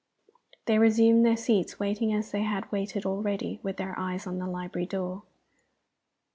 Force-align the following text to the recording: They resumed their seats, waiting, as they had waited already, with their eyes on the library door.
They 0.65 0.79
resumed 0.79 1.23
their 1.23 1.37
seats, 1.37 1.79
waiting, 1.79 2.11
as 2.11 2.31
they 2.31 2.41
had 2.41 2.71
waited 2.71 3.05
already, 3.05 3.59
with 3.61 3.77
their 3.77 3.93
eyes 3.99 4.25
on 4.25 4.39
the 4.39 4.47
library 4.47 4.87
door. 4.87 5.21